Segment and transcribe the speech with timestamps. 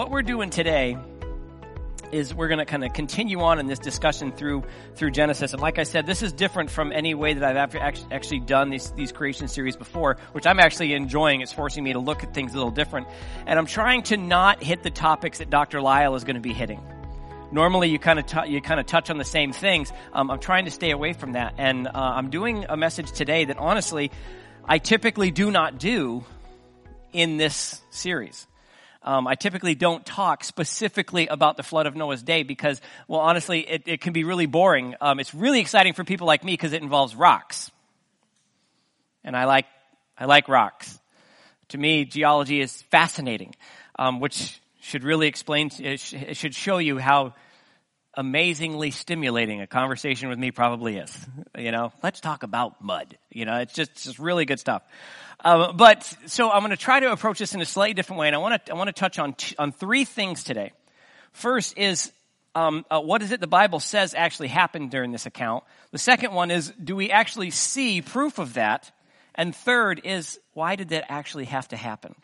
[0.00, 0.96] what we're doing today
[2.10, 5.52] is we're going to kind of continue on in this discussion through through Genesis.
[5.52, 7.76] And like I said, this is different from any way that I've
[8.10, 11.42] actually done these these creation series before, which I'm actually enjoying.
[11.42, 13.08] It's forcing me to look at things a little different,
[13.44, 15.82] and I'm trying to not hit the topics that Dr.
[15.82, 16.80] Lyle is going to be hitting.
[17.52, 19.92] Normally, you kind of t- you kind of touch on the same things.
[20.14, 23.44] Um, I'm trying to stay away from that, and uh, I'm doing a message today
[23.44, 24.10] that honestly,
[24.64, 26.24] I typically do not do
[27.12, 28.46] in this series.
[29.02, 33.60] Um, I typically don't talk specifically about the flood of Noah's day because, well, honestly,
[33.60, 34.94] it, it can be really boring.
[35.00, 37.70] Um, it's really exciting for people like me because it involves rocks,
[39.24, 39.66] and I like
[40.18, 40.98] I like rocks.
[41.68, 43.54] To me, geology is fascinating,
[43.98, 45.70] um, which should really explain.
[45.78, 47.34] It should show you how
[48.14, 51.26] amazingly stimulating a conversation with me probably is.
[51.56, 53.16] You know, let's talk about mud.
[53.30, 54.82] You know, it's just, it's just really good stuff.
[55.44, 58.26] Um, but so I'm going to try to approach this in a slightly different way,
[58.26, 60.72] and I want to I want to touch on t- on three things today.
[61.32, 62.12] First is
[62.54, 65.64] um, uh, what is it the Bible says actually happened during this account.
[65.92, 68.92] The second one is do we actually see proof of that?
[69.34, 72.14] And third is why did that actually have to happen?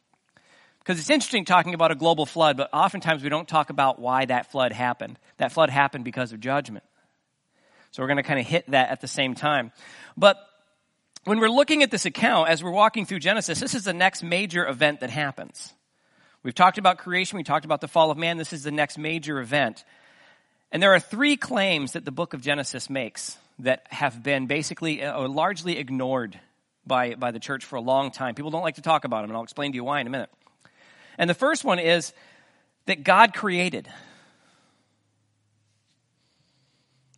[0.86, 4.24] Because it's interesting talking about a global flood, but oftentimes we don't talk about why
[4.26, 5.18] that flood happened.
[5.38, 6.84] That flood happened because of judgment.
[7.90, 9.72] So we're going to kind of hit that at the same time.
[10.16, 10.36] But
[11.24, 14.22] when we're looking at this account, as we're walking through Genesis, this is the next
[14.22, 15.74] major event that happens.
[16.44, 18.96] We've talked about creation, we talked about the fall of man, this is the next
[18.96, 19.84] major event.
[20.70, 25.02] And there are three claims that the book of Genesis makes that have been basically
[25.02, 26.38] uh, or largely ignored
[26.86, 28.36] by, by the church for a long time.
[28.36, 30.10] People don't like to talk about them, and I'll explain to you why in a
[30.10, 30.30] minute.
[31.18, 32.12] And the first one is
[32.86, 33.88] that God created.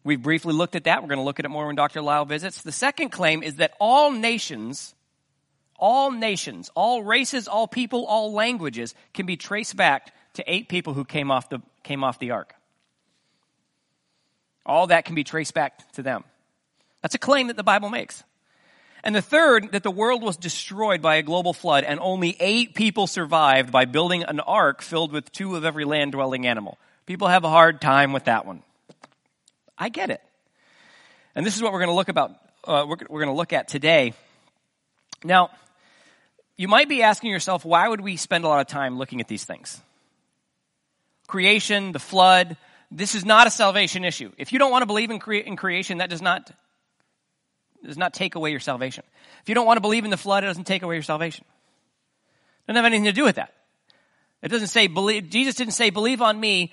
[0.04, 1.02] We've briefly looked at that.
[1.02, 2.00] We're going to look at it more when Dr.
[2.00, 2.62] Lyle visits.
[2.62, 4.94] The second claim is that all nations,
[5.76, 10.94] all nations, all races, all people, all languages can be traced back to eight people
[10.94, 12.54] who came off the, came off the ark.
[14.64, 16.24] All that can be traced back to them.
[17.02, 18.22] That's a claim that the Bible makes.
[19.04, 22.74] And the third, that the world was destroyed by a global flood and only eight
[22.74, 26.78] people survived by building an ark filled with two of every land dwelling animal.
[27.06, 28.62] People have a hard time with that one.
[29.78, 30.20] I get it.
[31.34, 32.32] And this is what we're going to look about,
[32.64, 34.12] uh, we're, we're going to look at today.
[35.22, 35.50] Now,
[36.56, 39.28] you might be asking yourself, why would we spend a lot of time looking at
[39.28, 39.80] these things?
[41.28, 42.56] Creation, the flood,
[42.90, 44.32] this is not a salvation issue.
[44.38, 46.50] If you don't want to believe in, in creation, that does not,
[47.84, 49.04] does not take away your salvation.
[49.42, 51.44] If you don't want to believe in the flood, it doesn't take away your salvation.
[51.46, 53.54] It doesn't have anything to do with that.
[54.42, 56.72] It doesn't say, believe, Jesus didn't say, believe on me,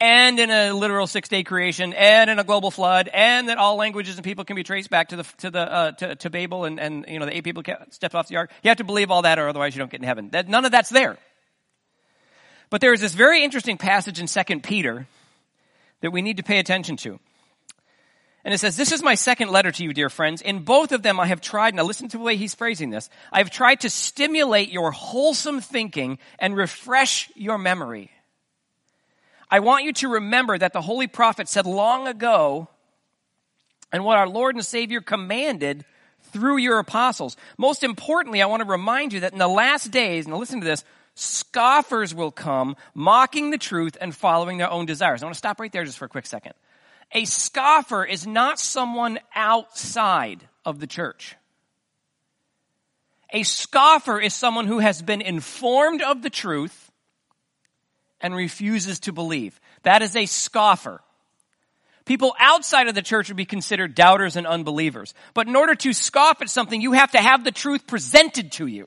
[0.00, 3.76] and in a literal six day creation and in a global flood and that all
[3.76, 6.64] languages and people can be traced back to the to the uh, to, to, Babel
[6.64, 8.50] and and you know the eight people stepped off the ark.
[8.62, 10.30] You have to believe all that or otherwise you don't get in heaven.
[10.30, 11.16] That none of that's there.
[12.70, 15.06] But there is this very interesting passage in Second Peter
[16.00, 17.20] that we need to pay attention to.
[18.44, 20.42] And it says, This is my second letter to you, dear friends.
[20.42, 23.08] In both of them I have tried, now listen to the way he's phrasing this.
[23.32, 28.10] I have tried to stimulate your wholesome thinking and refresh your memory
[29.54, 32.66] I want you to remember that the holy prophet said long ago,
[33.92, 35.84] and what our Lord and Savior commanded
[36.32, 37.36] through your apostles.
[37.56, 40.66] Most importantly, I want to remind you that in the last days, now listen to
[40.66, 40.82] this,
[41.14, 45.22] scoffers will come, mocking the truth and following their own desires.
[45.22, 46.54] I want to stop right there just for a quick second.
[47.12, 51.36] A scoffer is not someone outside of the church.
[53.30, 56.90] A scoffer is someone who has been informed of the truth
[58.20, 59.60] and refuses to believe.
[59.82, 61.00] That is a scoffer.
[62.04, 65.14] People outside of the church would be considered doubters and unbelievers.
[65.32, 68.66] But in order to scoff at something, you have to have the truth presented to
[68.66, 68.86] you.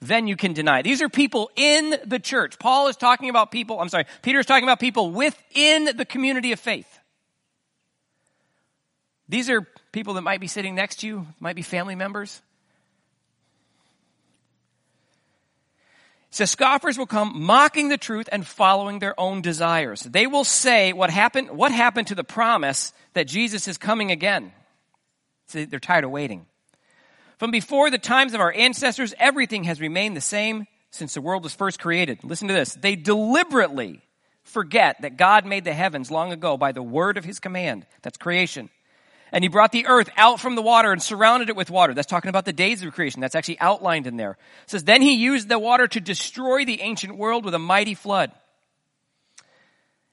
[0.00, 0.82] Then you can deny.
[0.82, 2.58] These are people in the church.
[2.58, 6.52] Paul is talking about people, I'm sorry, Peter is talking about people within the community
[6.52, 6.98] of faith.
[9.28, 12.40] These are people that might be sitting next to you, might be family members.
[16.36, 20.02] says scoffers will come mocking the truth and following their own desires.
[20.02, 24.52] They will say what happened, what happened to the promise that Jesus is coming again.
[25.46, 26.46] So they're tired of waiting.
[27.38, 31.42] From before the times of our ancestors, everything has remained the same since the world
[31.42, 32.24] was first created.
[32.24, 32.74] Listen to this.
[32.74, 34.00] They deliberately
[34.42, 37.86] forget that God made the heavens long ago by the word of his command.
[38.02, 38.70] That's creation.
[39.32, 41.92] And he brought the earth out from the water and surrounded it with water.
[41.92, 43.20] That's talking about the days of creation.
[43.20, 44.38] That's actually outlined in there.
[44.62, 47.94] It says, then he used the water to destroy the ancient world with a mighty
[47.94, 48.30] flood.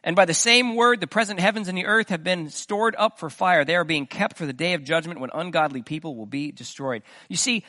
[0.03, 3.19] And by the same word, the present heavens and the earth have been stored up
[3.19, 3.63] for fire.
[3.63, 7.03] They are being kept for the day of judgment when ungodly people will be destroyed.
[7.29, 7.63] You see,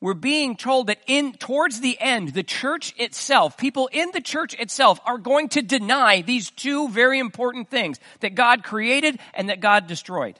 [0.00, 4.54] we're being told that in, towards the end, the church itself, people in the church
[4.54, 9.60] itself are going to deny these two very important things that God created and that
[9.60, 10.38] God destroyed.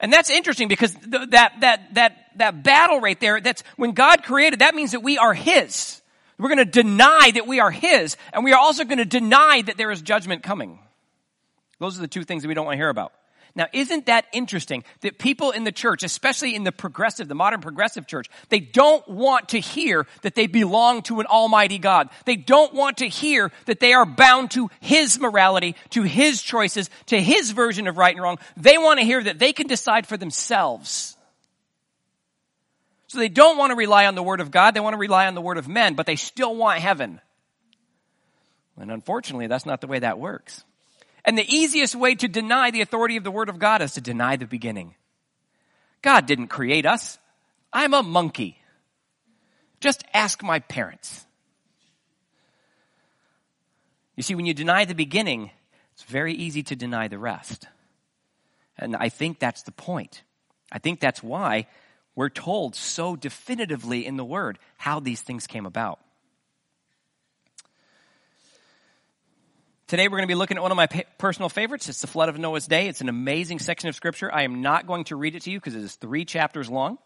[0.00, 4.22] And that's interesting because th- that, that, that, that battle right there, that's when God
[4.22, 5.99] created, that means that we are His.
[6.40, 9.62] We're going to deny that we are His, and we are also going to deny
[9.62, 10.78] that there is judgment coming.
[11.78, 13.12] Those are the two things that we don't want to hear about.
[13.54, 17.60] Now, isn't that interesting that people in the church, especially in the progressive, the modern
[17.60, 22.10] progressive church, they don't want to hear that they belong to an almighty God.
[22.26, 26.90] They don't want to hear that they are bound to His morality, to His choices,
[27.06, 28.38] to His version of right and wrong.
[28.56, 31.16] They want to hear that they can decide for themselves.
[33.10, 35.26] So they don't want to rely on the Word of God, they want to rely
[35.26, 37.20] on the Word of men, but they still want heaven.
[38.78, 40.62] And unfortunately, that's not the way that works.
[41.24, 44.00] And the easiest way to deny the authority of the Word of God is to
[44.00, 44.94] deny the beginning.
[46.02, 47.18] God didn't create us.
[47.72, 48.58] I'm a monkey.
[49.80, 51.26] Just ask my parents.
[54.14, 55.50] You see, when you deny the beginning,
[55.94, 57.66] it's very easy to deny the rest.
[58.78, 60.22] And I think that's the point.
[60.70, 61.66] I think that's why
[62.20, 65.98] we're told so definitively in the Word how these things came about.
[69.86, 70.86] Today we're going to be looking at one of my
[71.16, 71.88] personal favorites.
[71.88, 72.88] It's the flood of Noah's day.
[72.88, 74.30] It's an amazing section of scripture.
[74.30, 76.98] I am not going to read it to you because it is three chapters long.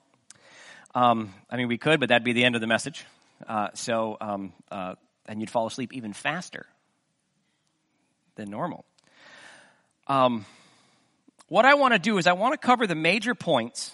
[0.96, 3.04] Um, I mean, we could, but that'd be the end of the message.
[3.46, 4.96] Uh, so, um, uh,
[5.26, 6.66] and you'd fall asleep even faster
[8.34, 8.84] than normal.
[10.08, 10.44] Um,
[11.46, 13.92] what I want to do is I want to cover the major points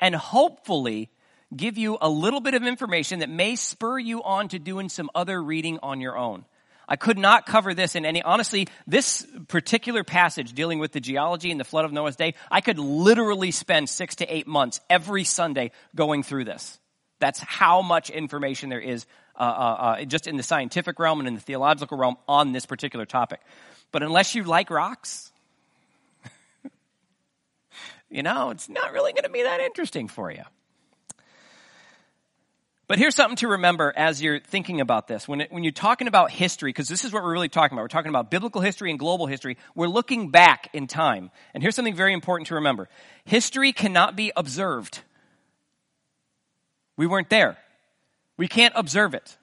[0.00, 1.10] and hopefully
[1.54, 5.10] give you a little bit of information that may spur you on to doing some
[5.14, 6.44] other reading on your own.
[6.86, 11.50] I could not cover this in any, honestly, this particular passage dealing with the geology
[11.50, 15.24] and the flood of Noah's day, I could literally spend six to eight months every
[15.24, 16.78] Sunday going through this.
[17.20, 19.06] That's how much information there is
[19.36, 22.66] uh, uh, uh, just in the scientific realm and in the theological realm on this
[22.66, 23.40] particular topic.
[23.90, 25.32] But unless you like rocks,
[28.14, 30.44] you know, it's not really going to be that interesting for you.
[32.86, 35.26] But here's something to remember as you're thinking about this.
[35.26, 37.82] When, it, when you're talking about history, because this is what we're really talking about.
[37.82, 39.56] We're talking about biblical history and global history.
[39.74, 41.32] We're looking back in time.
[41.54, 42.88] And here's something very important to remember.
[43.24, 45.00] History cannot be observed.
[46.96, 47.56] We weren't there.
[48.36, 49.36] We can't observe it.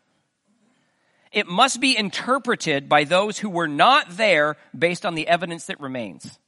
[1.34, 5.82] It must be interpreted by those who were not there based on the evidence that
[5.82, 6.40] remains.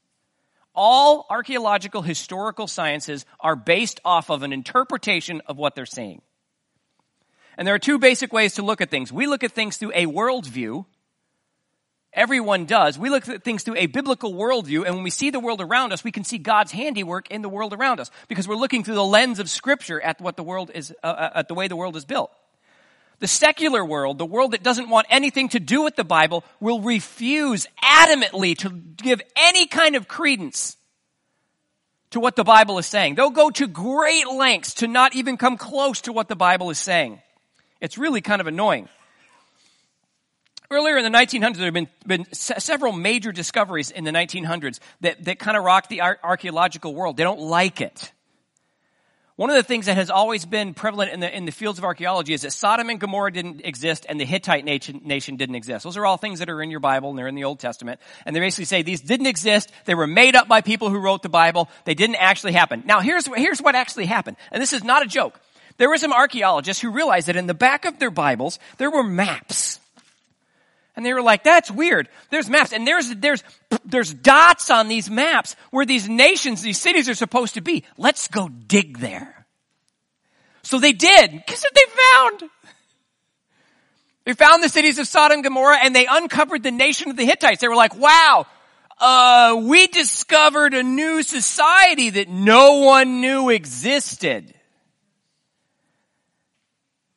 [0.75, 6.21] All archaeological historical sciences are based off of an interpretation of what they're seeing.
[7.57, 9.11] And there are two basic ways to look at things.
[9.11, 10.85] We look at things through a worldview.
[12.11, 12.97] Everyone does.
[12.97, 15.93] We look at things through a biblical worldview, and when we see the world around
[15.93, 18.95] us, we can see God's handiwork in the world around us because we're looking through
[18.95, 21.75] the lens of Scripture at what the world is, uh, uh at the way the
[21.75, 22.31] world is built.
[23.19, 26.81] The secular world, the world that doesn't want anything to do with the Bible, will
[26.81, 30.77] refuse adamantly to give any kind of credence
[32.11, 33.15] to what the Bible is saying.
[33.15, 36.79] They'll go to great lengths to not even come close to what the Bible is
[36.79, 37.21] saying.
[37.81, 38.87] It's really kind of annoying.
[40.69, 45.23] Earlier in the 1900s, there have been, been several major discoveries in the 1900s that,
[45.25, 47.17] that kind of rocked the ar- archaeological world.
[47.17, 48.11] They don't like it.
[49.35, 51.85] One of the things that has always been prevalent in the, in the fields of
[51.85, 55.83] archaeology is that Sodom and Gomorrah didn't exist and the Hittite nation, nation didn't exist.
[55.83, 57.99] Those are all things that are in your Bible and they're in the Old Testament.
[58.27, 59.71] And they basically say these didn't exist.
[59.85, 61.67] They were made up by people who wrote the Bible.
[61.85, 62.83] They didn't actually happen.
[62.85, 64.37] Now here's, here's what actually happened.
[64.51, 65.41] And this is not a joke.
[65.77, 69.03] There were some archaeologists who realized that in the back of their Bibles, there were
[69.03, 69.79] maps.
[70.95, 72.07] And they were like, that's weird.
[72.29, 72.71] There's maps.
[72.71, 73.43] And there's, there's,
[73.83, 77.83] there's dots on these maps where these nations, these cities are supposed to be.
[77.97, 79.47] Let's go dig there.
[80.61, 81.43] So they did.
[81.45, 82.51] Guess what they found?
[84.25, 87.25] They found the cities of Sodom and Gomorrah and they uncovered the nation of the
[87.25, 87.59] Hittites.
[87.59, 88.45] They were like, wow,
[88.99, 94.53] uh, we discovered a new society that no one knew existed.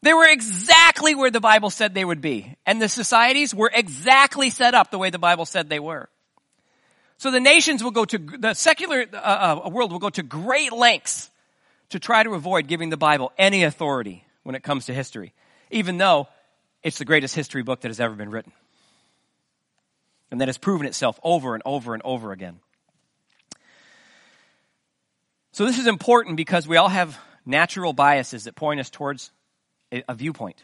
[0.06, 2.54] They were exactly where the Bible said they would be.
[2.64, 6.08] And the societies were exactly set up the way the Bible said they were.
[7.18, 10.70] So the nations will go to, the secular uh, uh, world will go to great
[10.70, 11.28] lengths
[11.88, 15.32] to try to avoid giving the Bible any authority when it comes to history,
[15.72, 16.28] even though
[16.84, 18.52] it's the greatest history book that has ever been written.
[20.30, 22.60] And that has proven itself over and over and over again.
[25.50, 29.32] So this is important because we all have natural biases that point us towards
[29.92, 30.62] a viewpoint.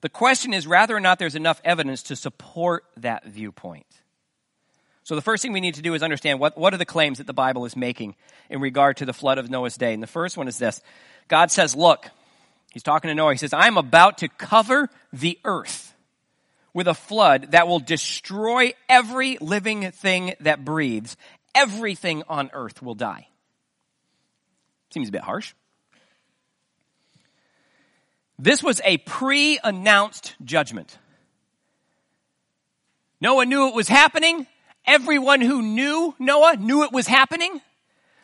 [0.00, 3.86] The question is whether or not there's enough evidence to support that viewpoint.
[5.02, 7.18] So the first thing we need to do is understand what, what are the claims
[7.18, 8.14] that the Bible is making
[8.50, 9.94] in regard to the flood of Noah's day.
[9.94, 10.82] And the first one is this.
[11.28, 12.10] God says, look,
[12.72, 13.32] he's talking to Noah.
[13.32, 15.94] He says, I'm about to cover the earth
[16.74, 21.16] with a flood that will destroy every living thing that breathes.
[21.54, 23.28] Everything on earth will die.
[24.90, 25.54] Seems a bit harsh.
[28.38, 30.96] This was a pre-announced judgment.
[33.20, 34.46] Noah knew it was happening.
[34.86, 37.60] Everyone who knew Noah knew it was happening.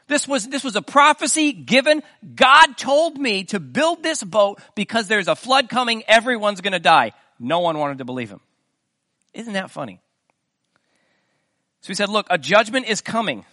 [0.06, 2.02] This was, this was a prophecy given.
[2.35, 6.04] God told me to build this boat because there's a flood coming.
[6.06, 7.12] Everyone's going to die.
[7.38, 8.40] No one wanted to believe him.
[9.33, 10.00] Isn't that funny?
[11.80, 13.44] So he said, look, a judgment is coming.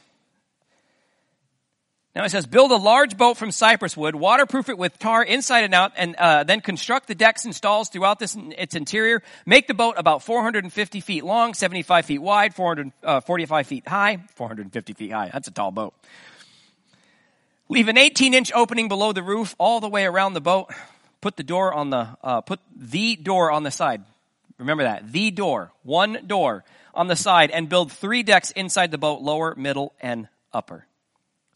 [2.13, 5.63] Now it says, build a large boat from cypress wood, waterproof it with tar inside
[5.63, 9.23] and out, and uh, then construct the decks and stalls throughout this, its interior.
[9.45, 14.93] Make the boat about 450 feet long, 75 feet wide, 445 uh, feet high, 450
[14.93, 15.29] feet high.
[15.31, 15.93] That's a tall boat.
[17.69, 20.69] Leave an 18 inch opening below the roof all the way around the boat.
[21.21, 24.03] Put the door on the, uh, put the door on the side.
[24.57, 25.13] Remember that.
[25.13, 25.71] The door.
[25.83, 30.27] One door on the side and build three decks inside the boat, lower, middle, and
[30.51, 30.85] upper.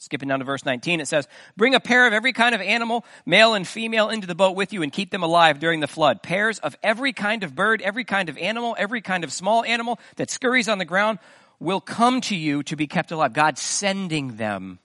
[0.06, 3.04] Skipping down to verse 19, it says, Bring a pair of every kind of animal,
[3.26, 6.24] male and female, into the boat with you and keep them alive during the flood.
[6.24, 10.00] Pairs of every kind of bird, every kind of animal, every kind of small animal
[10.16, 11.20] that scurries on the ground
[11.60, 13.34] will come to you to be kept alive.
[13.34, 14.80] God sending them.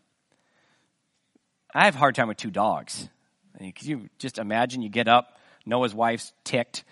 [1.74, 3.08] I have a hard time with two dogs.
[3.60, 6.82] Mean, could you just imagine you get up, Noah's wife's ticked.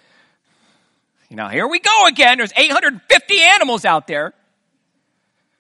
[1.31, 2.39] You know, here we go again.
[2.39, 4.35] There's 850 animals out there.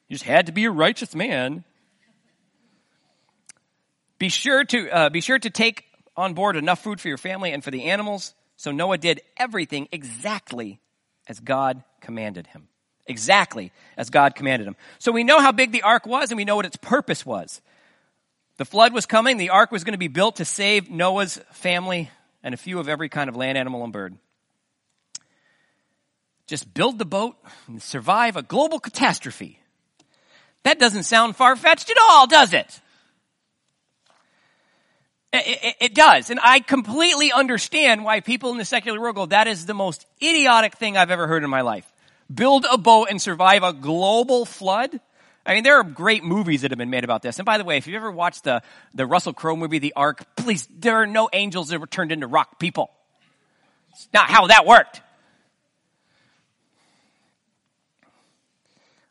[0.08, 1.64] You just had to be a righteous man.
[4.18, 5.84] Be sure to, uh, be sure to take
[6.16, 8.34] on board enough food for your family and for the animals.
[8.56, 10.80] So Noah did everything exactly
[11.28, 12.68] as God commanded him.
[13.06, 14.76] Exactly as God commanded him.
[14.98, 17.60] So we know how big the ark was and we know what its purpose was.
[18.56, 19.36] The flood was coming.
[19.36, 22.10] The ark was going to be built to save Noah's family
[22.42, 24.18] and a few of every kind of land, animal, and bird.
[26.48, 27.36] Just build the boat
[27.68, 29.60] and survive a global catastrophe.
[30.64, 32.80] That doesn't sound far fetched at all, does it?
[35.32, 36.30] It, it, does.
[36.30, 40.06] And I completely understand why people in the secular world go, that is the most
[40.22, 41.84] idiotic thing I've ever heard in my life.
[42.32, 44.98] Build a boat and survive a global flood?
[45.44, 47.38] I mean, there are great movies that have been made about this.
[47.38, 48.62] And by the way, if you've ever watched the,
[48.94, 52.26] the Russell Crowe movie, The Ark, please, there are no angels that were turned into
[52.26, 52.90] rock people.
[53.92, 55.02] It's not how that worked.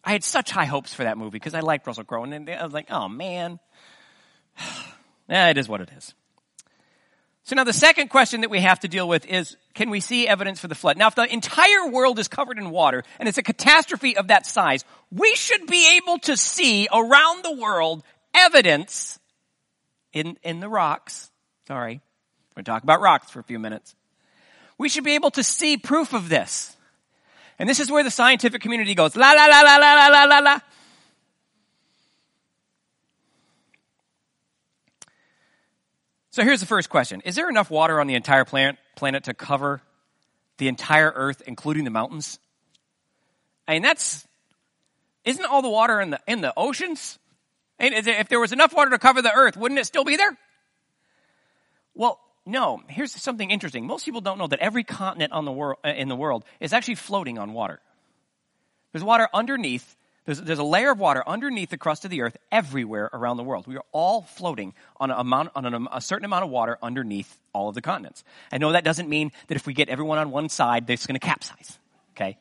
[0.04, 2.24] I had such high hopes for that movie because I liked Russell Crowe.
[2.24, 3.60] And I was like, oh man.
[5.28, 6.14] Yeah, it is what it is.
[7.44, 10.28] So now the second question that we have to deal with is, can we see
[10.28, 10.98] evidence for the flood?
[10.98, 14.46] Now if the entire world is covered in water and it's a catastrophe of that
[14.46, 18.04] size, we should be able to see around the world
[18.34, 19.18] evidence
[20.12, 21.32] in, in the rocks.
[21.70, 22.02] Sorry.
[22.52, 23.96] We're going to talk about rocks for a few minutes.
[24.78, 26.76] We should be able to see proof of this.
[27.60, 30.24] And this is where the scientific community goes, la la la la la la la
[30.26, 30.60] la la.
[36.38, 37.22] So here's the first question.
[37.22, 39.82] Is there enough water on the entire planet, planet to cover
[40.60, 42.38] the entire earth, including the mountains?
[43.68, 44.24] I mean, that's,
[45.26, 47.18] isn't all the water in the, in the oceans?
[47.80, 50.38] I if there was enough water to cover the earth, wouldn't it still be there?
[51.96, 52.84] Well, no.
[52.88, 53.88] Here's something interesting.
[53.88, 56.96] Most people don't know that every continent on the world, in the world is actually
[56.96, 57.80] floating on water.
[58.92, 59.96] There's water underneath
[60.28, 63.44] there's, there's a layer of water underneath the crust of the earth everywhere around the
[63.44, 63.66] world.
[63.66, 66.78] We are all floating on, a, amount, on an, um, a certain amount of water
[66.84, 68.26] underneath all of the continents.
[68.52, 71.18] I know that doesn't mean that if we get everyone on one side, it's going
[71.18, 71.80] to capsize.
[72.12, 72.38] Okay?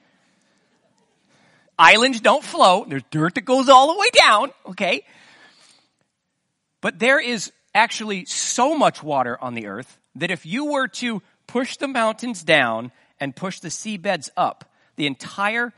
[1.79, 2.91] Islands don't float.
[2.91, 4.51] There's dirt that goes all the way down.
[4.71, 5.05] Okay?
[6.81, 11.23] But there is actually so much water on the earth that if you were to
[11.47, 12.91] push the mountains down
[13.21, 15.73] and push the seabeds up, the entire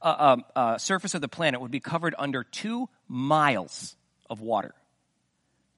[0.00, 3.96] uh, um, uh, surface of the planet would be covered under two miles
[4.28, 4.74] of water.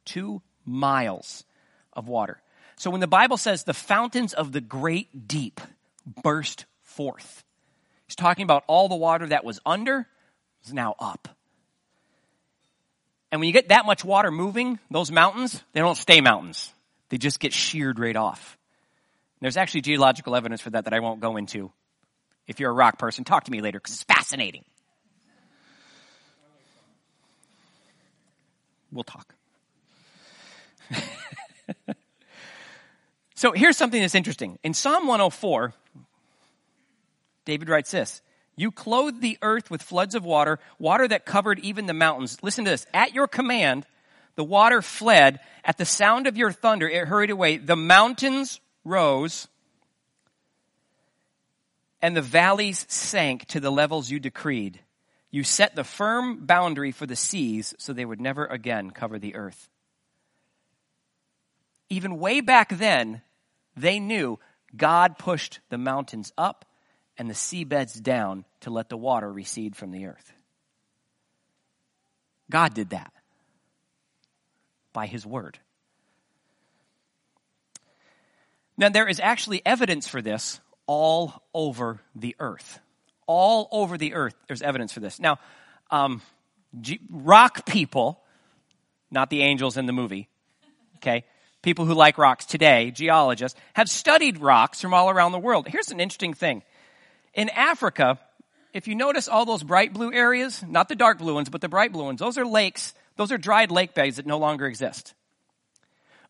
[0.04, 1.44] Two miles
[1.92, 2.40] of water.
[2.76, 5.60] So when the Bible says the fountains of the great deep
[6.22, 7.44] burst forth,
[8.06, 10.06] he's talking about all the water that was under
[10.64, 11.28] is now up.
[13.30, 16.72] And when you get that much water moving, those mountains, they don't stay mountains.
[17.08, 18.58] They just get sheared right off.
[19.40, 21.72] There's actually geological evidence for that that I won't go into
[22.46, 24.64] if you're a rock person, talk to me later because it's fascinating.
[28.92, 29.34] We'll talk.
[33.34, 34.58] so here's something that's interesting.
[34.62, 35.72] In Psalm 104,
[37.44, 38.22] David writes this
[38.56, 42.38] You clothed the earth with floods of water, water that covered even the mountains.
[42.42, 42.86] Listen to this.
[42.94, 43.84] At your command,
[44.36, 45.40] the water fled.
[45.64, 47.56] At the sound of your thunder, it hurried away.
[47.56, 49.48] The mountains rose
[52.04, 54.78] and the valleys sank to the levels you decreed.
[55.30, 59.34] You set the firm boundary for the seas so they would never again cover the
[59.34, 59.70] earth.
[61.88, 63.22] Even way back then,
[63.74, 64.38] they knew
[64.76, 66.66] God pushed the mountains up
[67.16, 70.30] and the seabeds down to let the water recede from the earth.
[72.50, 73.14] God did that
[74.92, 75.58] by his word.
[78.76, 82.80] Now, there is actually evidence for this all over the earth.
[83.26, 85.18] All over the earth, there's evidence for this.
[85.18, 85.38] Now,
[85.90, 86.20] um,
[86.80, 88.20] G- rock people,
[89.10, 90.28] not the angels in the movie,
[90.96, 91.24] okay?
[91.62, 95.68] People who like rocks today, geologists, have studied rocks from all around the world.
[95.68, 96.62] Here's an interesting thing.
[97.32, 98.18] In Africa,
[98.72, 101.68] if you notice all those bright blue areas, not the dark blue ones, but the
[101.68, 105.14] bright blue ones, those are lakes, those are dried lake beds that no longer exist.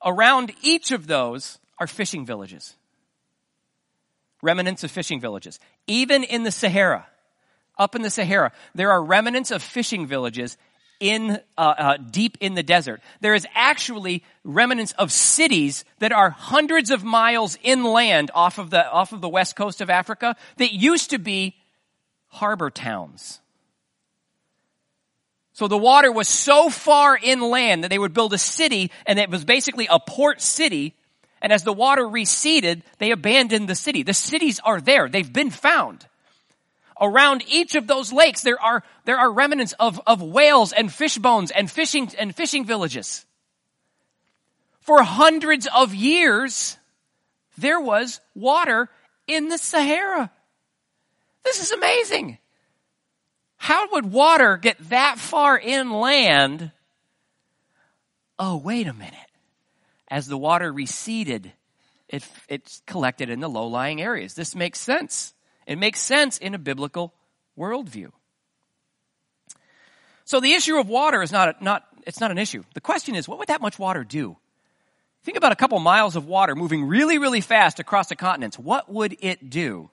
[0.05, 2.75] Around each of those are fishing villages
[4.45, 5.59] remnants of fishing villages.
[5.87, 7.07] Even in the Sahara,
[7.79, 10.57] up in the Sahara, there are remnants of fishing villages
[11.01, 13.01] in uh, uh, deep in the desert.
[13.21, 18.89] There is actually remnants of cities that are hundreds of miles inland off of the
[18.89, 21.57] off of the west coast of Africa that used to be
[22.29, 23.41] harbor towns.
[25.53, 29.31] So the water was so far inland that they would build a city and it
[29.31, 30.95] was basically a port city
[31.43, 34.03] and as the water receded, they abandoned the city.
[34.03, 35.09] The cities are there.
[35.09, 36.07] They've been found.
[37.01, 41.19] Around each of those lakes, there are, there are remnants of, of whales and fish
[41.19, 43.27] bones and fishing, and fishing villages.
[44.81, 46.79] For hundreds of years,
[47.59, 48.89] there was water
[49.27, 50.31] in the Sahara.
[51.43, 52.39] This is amazing.
[53.57, 56.71] How would water get that far inland?
[58.39, 59.24] Oh, wait a minute
[60.15, 61.53] as the water receded,
[62.09, 64.35] it, it collected in the low lying areas.
[64.35, 65.35] This makes sense.
[65.67, 67.13] It makes sense in a biblical
[67.59, 68.13] worldview.
[70.25, 72.63] So the issue of water is not, not, it's not an issue.
[72.75, 74.37] The question is, what would that much water do?
[75.25, 78.57] Think about a couple miles of water moving really, really fast across the continents.
[78.57, 79.91] What would it do?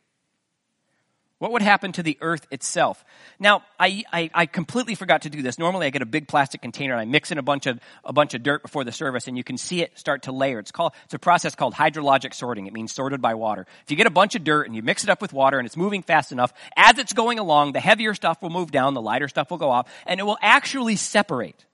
[1.41, 3.03] What would happen to the earth itself?
[3.39, 5.57] Now, I, I, I, completely forgot to do this.
[5.57, 8.13] Normally I get a big plastic container and I mix in a bunch of, a
[8.13, 10.59] bunch of dirt before the service and you can see it start to layer.
[10.59, 12.67] It's called, it's a process called hydrologic sorting.
[12.67, 13.65] It means sorted by water.
[13.83, 15.65] If you get a bunch of dirt and you mix it up with water and
[15.65, 19.01] it's moving fast enough, as it's going along, the heavier stuff will move down, the
[19.01, 21.65] lighter stuff will go up, and it will actually separate.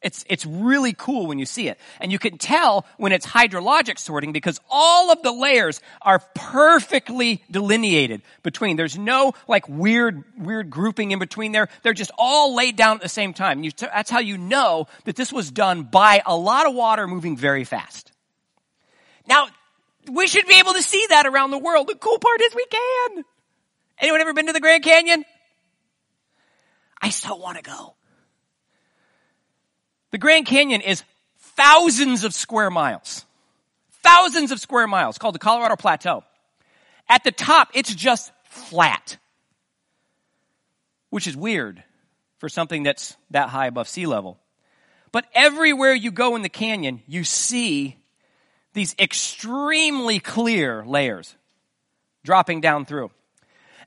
[0.00, 1.78] It's, it's really cool when you see it.
[2.00, 7.42] And you can tell when it's hydrologic sorting because all of the layers are perfectly
[7.50, 8.76] delineated between.
[8.76, 11.68] There's no like weird, weird grouping in between there.
[11.82, 13.64] They're just all laid down at the same time.
[13.64, 17.36] You, that's how you know that this was done by a lot of water moving
[17.36, 18.12] very fast.
[19.26, 19.48] Now,
[20.10, 21.88] we should be able to see that around the world.
[21.88, 23.24] The cool part is we can.
[23.98, 25.24] Anyone ever been to the Grand Canyon?
[27.02, 27.94] I still want to go.
[30.10, 31.02] The Grand Canyon is
[31.38, 33.24] thousands of square miles.
[34.02, 36.24] Thousands of square miles called the Colorado Plateau.
[37.08, 39.18] At the top, it's just flat.
[41.10, 41.82] Which is weird
[42.38, 44.38] for something that's that high above sea level.
[45.12, 47.96] But everywhere you go in the canyon, you see
[48.74, 51.34] these extremely clear layers
[52.24, 53.10] dropping down through.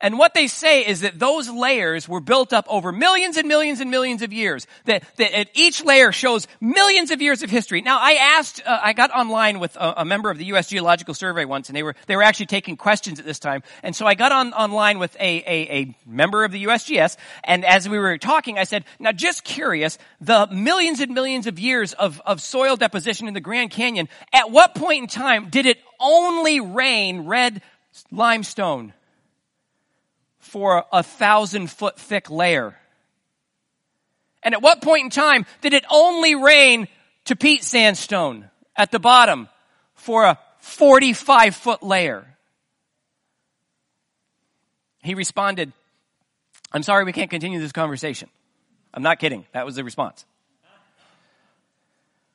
[0.02, 3.80] And what they say is that those layers were built up over millions and millions
[3.80, 4.66] and millions of years.
[4.86, 7.82] That, that each layer shows millions of years of history.
[7.82, 10.70] Now, I asked, uh, I got online with a, a, member of the U.S.
[10.70, 13.64] Geological Survey once, and they were they were actually taking questions at this time.
[13.84, 17.64] And so I got on online with a, a, a member of the USGS, and
[17.64, 21.94] as we were talking, I said, "Now, just curious, the millions and millions of years
[21.94, 24.10] of of soil deposition in the Grand Canyon.
[24.34, 27.62] At what point in time did it only rain red
[28.12, 28.94] limestone?"
[30.42, 32.76] For a thousand foot thick layer?
[34.44, 36.88] And at what point in time did it only rain
[37.26, 39.48] Tapeats sandstone at the bottom
[39.94, 42.26] for a 45 foot layer?
[45.04, 45.72] He responded,
[46.72, 48.30] I'm sorry we can't continue this conversation.
[48.94, 49.46] I'm not kidding.
[49.54, 50.26] That was the response.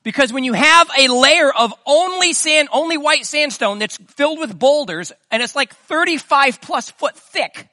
[0.03, 4.57] Because when you have a layer of only sand, only white sandstone that's filled with
[4.57, 7.69] boulders and it's like 35 plus foot thick,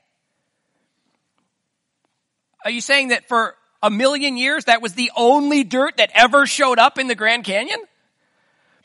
[2.63, 6.45] are you saying that for a million years that was the only dirt that ever
[6.45, 7.79] showed up in the Grand Canyon?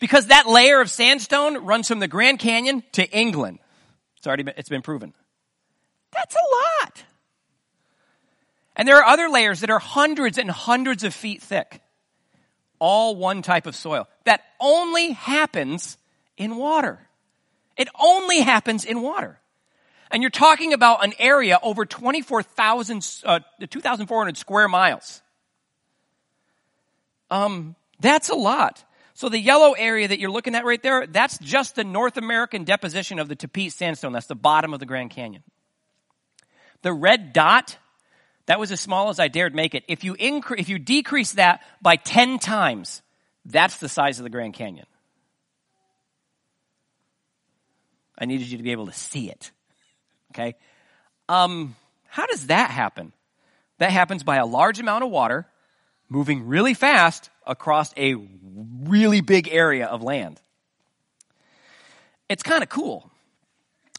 [0.00, 3.58] Because that layer of sandstone runs from the Grand Canyon to England.
[4.16, 5.14] It's already been, it's been proven.
[6.12, 7.04] That's a lot.
[8.76, 11.80] And there are other layers that are hundreds and hundreds of feet thick.
[12.78, 14.08] All one type of soil.
[14.24, 15.98] That only happens
[16.36, 17.00] in water.
[17.76, 19.40] It only happens in water.
[20.10, 25.22] And you're talking about an area over 24,000, uh, 2,400 square miles.
[27.30, 28.84] Um, that's a lot.
[29.14, 32.64] So the yellow area that you're looking at right there, that's just the North American
[32.64, 34.12] deposition of the Tapeats sandstone.
[34.12, 35.42] That's the bottom of the Grand Canyon.
[36.82, 37.76] The red dot
[38.48, 39.84] that was as small as I dared make it.
[39.88, 43.02] If you increase, if you decrease that by 10 times,
[43.44, 44.86] that's the size of the Grand Canyon.
[48.18, 49.50] I needed you to be able to see it.
[50.38, 50.54] Okay?
[51.28, 51.74] Um,
[52.06, 53.12] how does that happen?
[53.78, 55.46] That happens by a large amount of water
[56.08, 58.14] moving really fast across a
[58.84, 60.40] really big area of land.
[62.28, 63.10] It's kind of cool.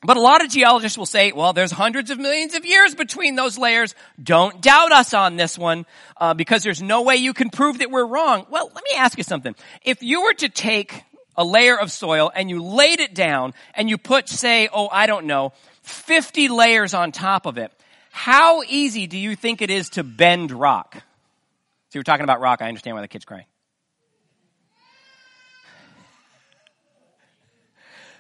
[0.02, 3.36] But a lot of geologists will say, well, there's hundreds of millions of years between
[3.36, 3.96] those layers.
[4.22, 7.92] Don't doubt us on this one, uh, because there's no way you can prove that
[7.92, 8.46] we're wrong.
[8.50, 9.56] Well, let me ask you something.
[9.84, 11.04] If you were to take
[11.36, 15.06] a layer of soil and you laid it down and you put, say, oh, I
[15.06, 15.52] don't know,
[15.90, 17.72] 50 layers on top of it,
[18.12, 20.96] how easy do you think it is to bend rock?
[20.96, 22.62] So you're talking about rock.
[22.62, 23.46] I understand why the kid's crying.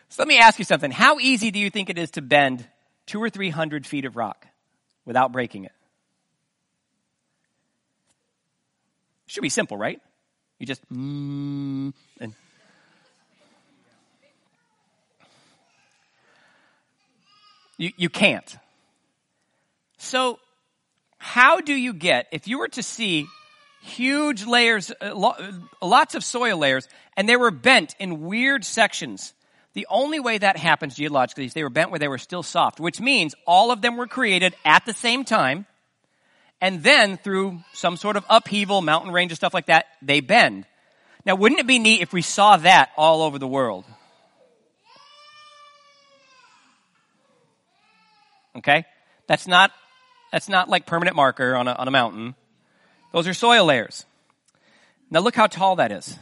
[0.10, 0.90] So let me ask you something.
[0.90, 2.68] How easy do you think it is to bend
[3.06, 4.48] two or three hundred feet of rock
[5.06, 5.72] without breaking it?
[9.28, 10.02] Should be simple, right?
[10.58, 12.34] You just mm, and
[17.80, 18.58] you, you can't.
[19.98, 20.40] So,
[21.18, 23.26] how do you get, if you were to see
[23.82, 25.34] huge layers, uh,
[25.82, 26.88] lots of soil layers,
[27.18, 29.34] and they were bent in weird sections
[29.74, 32.80] the only way that happens geologically is they were bent where they were still soft,
[32.80, 35.66] which means all of them were created at the same time.
[36.60, 40.66] And then through some sort of upheaval, mountain range and stuff like that, they bend.
[41.26, 43.86] Now, wouldn't it be neat if we saw that all over the world?
[48.60, 48.86] Okay?
[49.28, 49.72] That's not,
[50.32, 52.36] that's not like permanent marker on a, on a mountain.
[53.12, 54.06] Those are soil layers.
[55.10, 56.18] Now look how tall that is.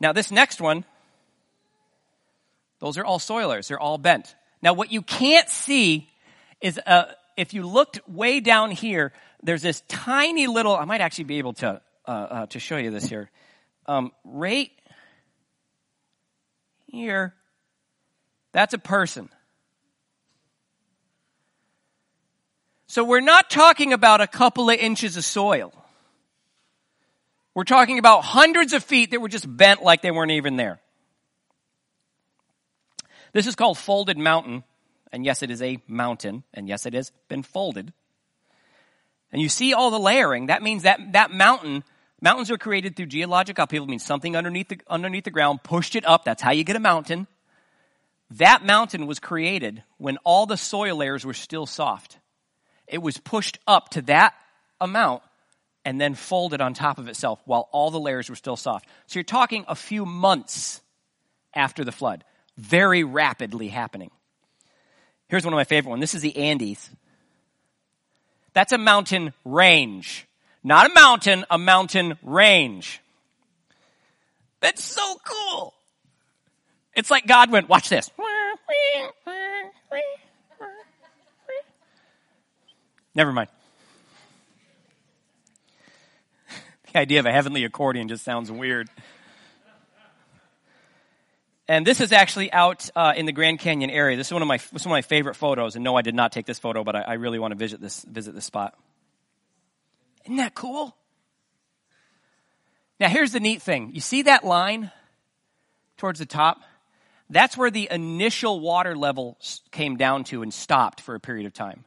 [0.00, 0.84] Now this next one
[2.82, 3.68] those are all soilers.
[3.68, 4.34] They're all bent.
[4.60, 6.10] Now, what you can't see
[6.60, 7.04] is uh,
[7.36, 10.74] if you looked way down here, there's this tiny little.
[10.76, 13.30] I might actually be able to uh, uh, to show you this here.
[13.86, 14.72] Um, right
[16.86, 17.34] here,
[18.50, 19.28] that's a person.
[22.92, 25.72] So we're not talking about a couple of inches of soil.
[27.54, 30.78] We're talking about hundreds of feet that were just bent like they weren't even there.
[33.32, 34.62] This is called Folded Mountain.
[35.10, 36.44] And yes, it is a mountain.
[36.52, 37.94] And yes, it has been folded.
[39.32, 40.48] And you see all the layering.
[40.48, 41.84] That means that, that mountain,
[42.20, 43.88] mountains are created through geologic upheaval.
[43.88, 46.26] Means something underneath the, underneath the ground pushed it up.
[46.26, 47.26] That's how you get a mountain.
[48.32, 52.18] That mountain was created when all the soil layers were still soft.
[52.86, 54.34] It was pushed up to that
[54.80, 55.22] amount
[55.84, 58.86] and then folded on top of itself while all the layers were still soft.
[59.06, 60.80] So you're talking a few months
[61.54, 62.24] after the flood
[62.56, 64.10] very rapidly happening.
[65.28, 66.00] Here's one of my favorite ones.
[66.00, 66.90] This is the Andes.
[68.52, 70.26] That's a mountain range.
[70.62, 73.00] Not a mountain, a mountain range.
[74.60, 75.74] That's so cool.
[76.94, 78.10] It's like God went, watch this.
[83.14, 83.48] Never mind.
[86.92, 88.90] The idea of a heavenly accordion just sounds weird.
[91.68, 94.14] And this is actually out uh, in the Grand Canyon area.
[94.14, 95.74] This is one of my this is one of my favorite photos.
[95.74, 97.80] And no, I did not take this photo, but I, I really want to visit
[97.80, 98.76] this visit this spot.
[100.24, 100.94] Isn't that cool?
[103.00, 103.92] Now here's the neat thing.
[103.94, 104.90] You see that line
[105.96, 106.60] towards the top?
[107.30, 109.38] That's where the initial water level
[109.70, 111.84] came down to and stopped for a period of time.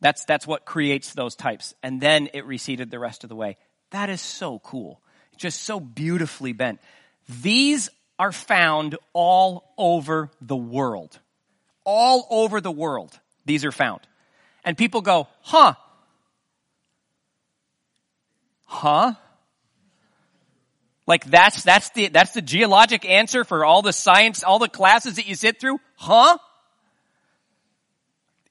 [0.00, 1.74] That's, that's what creates those types.
[1.82, 3.56] And then it receded the rest of the way.
[3.90, 5.00] That is so cool.
[5.36, 6.80] Just so beautifully bent.
[7.42, 11.18] These are found all over the world.
[11.84, 14.00] All over the world, these are found.
[14.64, 15.74] And people go, huh?
[18.64, 19.14] Huh?
[21.06, 25.16] Like that's, that's the, that's the geologic answer for all the science, all the classes
[25.16, 25.78] that you sit through?
[25.94, 26.38] Huh?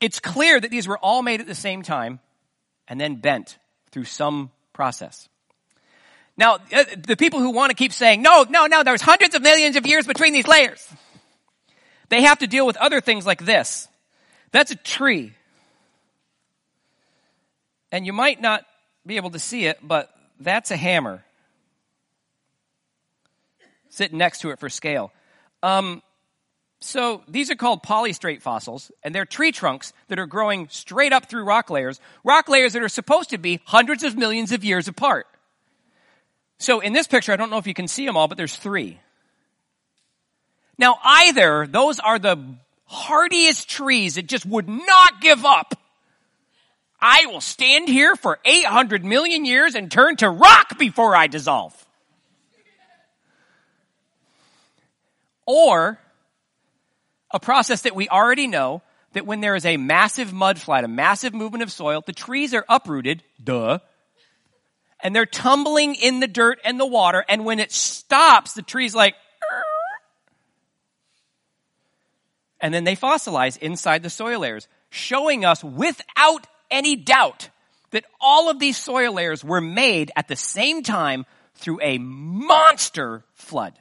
[0.06, 2.20] It's clear that these were all made at the same time
[2.88, 3.58] and then bent
[3.90, 5.28] through some process.
[6.38, 9.42] Now, uh, the people who want to keep saying, no, no, no, there's hundreds of
[9.42, 10.88] millions of years between these layers.
[12.10, 13.88] They have to deal with other things like this.
[14.52, 15.34] That's a tree.
[17.92, 18.64] And you might not
[19.08, 21.26] be able to see it, but that's a hammer.
[23.90, 25.12] Sitting next to it for scale.
[25.64, 26.04] Um,
[26.80, 31.28] so these are called polystrate fossils, and they're tree trunks that are growing straight up
[31.28, 34.88] through rock layers, rock layers that are supposed to be hundreds of millions of years
[34.88, 35.28] apart.
[36.58, 38.56] So in this picture, I don't know if you can see them all, but there's
[38.56, 39.00] three.
[40.78, 42.38] Now either those are the
[42.86, 45.80] hardiest trees that just would not give up.
[47.02, 51.74] I will stand here for 800 million years and turn to rock before I dissolve.
[55.46, 56.00] Or
[57.36, 61.34] a process that we already know that when there is a massive mudslide, a massive
[61.34, 63.80] movement of soil, the trees are uprooted, duh,
[65.02, 68.96] and they're tumbling in the dirt and the water, and when it stops, the tree's
[68.96, 69.16] like,
[72.62, 77.50] and then they fossilize inside the soil layers, showing us without any doubt
[77.92, 83.26] that all of these soil layers were made at the same time through a monster
[83.34, 83.78] flood.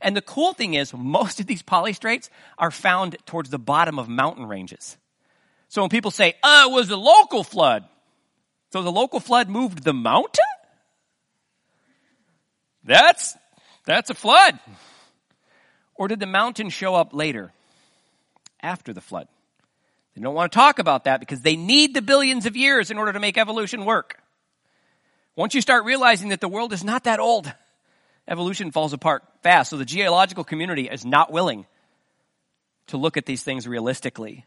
[0.00, 4.08] And the cool thing is, most of these polystrates are found towards the bottom of
[4.08, 4.96] mountain ranges.
[5.68, 7.84] So when people say, oh, it was a local flood,
[8.72, 10.44] so the local flood moved the mountain?
[12.84, 13.36] That's,
[13.84, 14.58] that's a flood.
[15.94, 17.52] Or did the mountain show up later,
[18.62, 19.28] after the flood?
[20.14, 22.98] They don't want to talk about that because they need the billions of years in
[22.98, 24.20] order to make evolution work.
[25.36, 27.52] Once you start realizing that the world is not that old,
[28.28, 29.70] evolution falls apart fast.
[29.70, 31.66] So the geological community is not willing
[32.88, 34.44] to look at these things realistically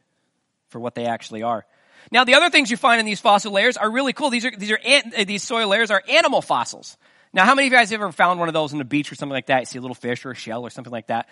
[0.70, 1.66] for what they actually are.
[2.12, 4.30] Now, the other things you find in these fossil layers are really cool.
[4.30, 6.98] These are, these are, uh, these soil layers are animal fossils.
[7.34, 9.12] Now, how many of you guys have ever found one of those on the beach
[9.12, 9.62] or something like that?
[9.62, 11.30] You see a little fish or a shell or something like that.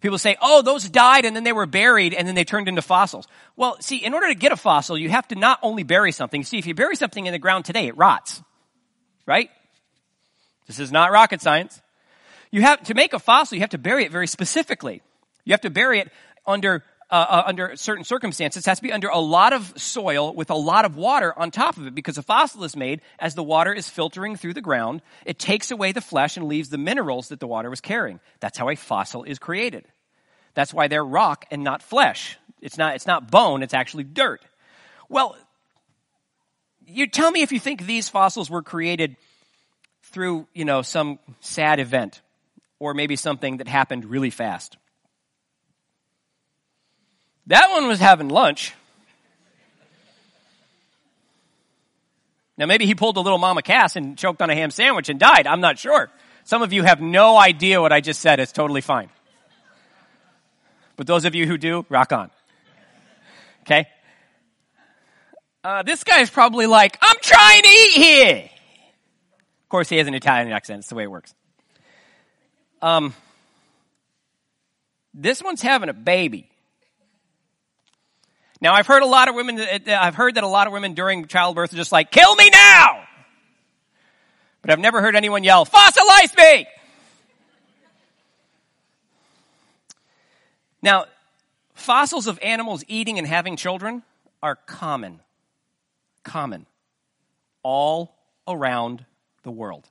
[0.00, 2.82] People say, oh, those died and then they were buried and then they turned into
[2.82, 3.26] fossils.
[3.56, 6.42] Well, see, in order to get a fossil, you have to not only bury something.
[6.44, 8.42] See, if you bury something in the ground today, it rots.
[9.26, 9.50] Right?
[10.66, 11.80] This is not rocket science.
[12.52, 15.02] You have, to make a fossil, you have to bury it very specifically.
[15.44, 16.12] You have to bury it
[16.46, 18.66] under, uh, uh, under certain circumstances.
[18.66, 21.50] It has to be under a lot of soil with a lot of water on
[21.50, 24.60] top of it because a fossil is made as the water is filtering through the
[24.60, 25.00] ground.
[25.24, 28.20] It takes away the flesh and leaves the minerals that the water was carrying.
[28.40, 29.86] That's how a fossil is created.
[30.52, 32.38] That's why they're rock and not flesh.
[32.60, 34.42] It's not, it's not bone, it's actually dirt.
[35.08, 35.36] Well,
[36.86, 39.16] you tell me if you think these fossils were created
[40.04, 42.20] through, you know, some sad event
[42.82, 44.76] or maybe something that happened really fast.
[47.46, 48.74] That one was having lunch.
[52.58, 55.20] Now, maybe he pulled a little mama Cass and choked on a ham sandwich and
[55.20, 55.46] died.
[55.46, 56.10] I'm not sure.
[56.42, 58.40] Some of you have no idea what I just said.
[58.40, 59.10] It's totally fine.
[60.96, 62.32] But those of you who do, rock on.
[63.60, 63.86] Okay?
[65.62, 68.50] Uh, this guy's probably like, I'm trying to eat here.
[69.62, 70.80] Of course, he has an Italian accent.
[70.80, 71.32] It's the way it works.
[72.82, 73.14] Um,
[75.14, 76.48] this one's having a baby.
[78.60, 81.26] Now, I've heard a lot of women, I've heard that a lot of women during
[81.26, 83.04] childbirth are just like, kill me now!
[84.60, 86.66] But I've never heard anyone yell, fossilize me!
[90.80, 91.06] Now,
[91.74, 94.02] fossils of animals eating and having children
[94.42, 95.20] are common.
[96.24, 96.66] Common.
[97.62, 98.14] All
[98.46, 99.04] around
[99.44, 99.88] the world.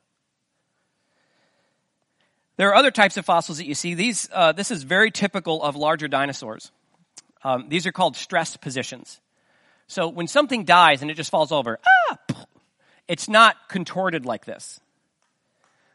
[2.57, 3.93] There are other types of fossils that you see.
[3.93, 6.71] These, uh, this is very typical of larger dinosaurs.
[7.43, 9.19] Um, these are called stress positions.
[9.87, 12.45] So when something dies and it just falls over, ah,
[13.07, 14.79] it's not contorted like this.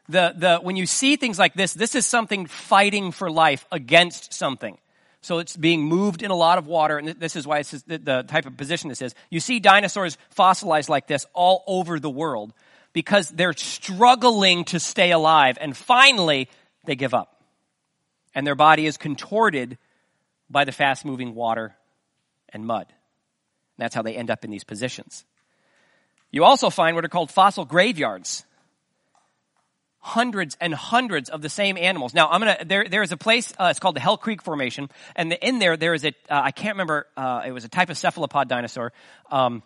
[0.09, 4.33] The, the, when you see things like this, this is something fighting for life against
[4.33, 4.77] something.
[5.21, 7.97] So it's being moved in a lot of water, and this is why it's the,
[7.97, 9.15] the type of position this is.
[9.29, 12.53] You see dinosaurs fossilized like this all over the world
[12.93, 15.57] because they're struggling to stay alive.
[15.59, 16.49] And finally,
[16.85, 17.41] they give up.
[18.33, 19.77] And their body is contorted
[20.49, 21.75] by the fast moving water
[22.49, 22.87] and mud.
[22.87, 25.25] And that's how they end up in these positions.
[26.31, 28.43] You also find what are called fossil graveyards.
[29.99, 32.13] Hundreds and hundreds of the same animals.
[32.13, 34.89] Now, I'm gonna, there, there is a place, uh, it's called the Hell Creek Formation,
[35.15, 36.09] and the, in there, there is a.
[36.29, 38.93] Uh, I can't remember, uh, it was a type of cephalopod dinosaur,
[39.31, 39.63] um,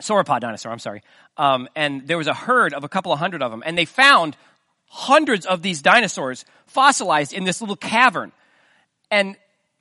[0.00, 1.02] sauropod dinosaur, I'm sorry.
[1.36, 3.84] Um, and there was a herd of a couple of hundred of them, and they
[3.84, 4.36] found
[4.88, 8.32] hundreds of these dinosaurs fossilized in this little cavern.
[9.10, 9.36] And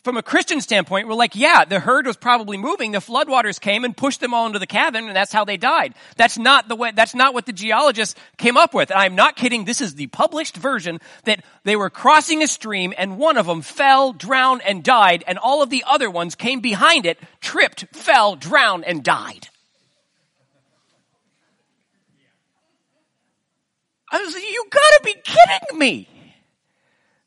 [0.05, 2.91] from a Christian standpoint, we're like, yeah, the herd was probably moving.
[2.91, 5.95] The floodwaters came and pushed them all into the cavern, and that's how they died.
[6.15, 8.91] That's not the way, that's not what the geologists came up with.
[8.91, 9.65] And I'm not kidding.
[9.65, 13.63] This is the published version that they were crossing a stream and one of them
[13.63, 18.35] fell, drowned, and died, and all of the other ones came behind it, tripped, fell,
[18.35, 19.49] drowned, and died.
[24.15, 26.07] I was like, you gotta be kidding me.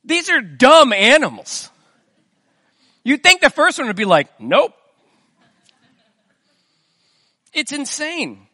[0.04, 1.68] These are dumb animals.
[3.04, 4.72] You'd think the first one would be like, nope.
[7.52, 8.46] It's insane.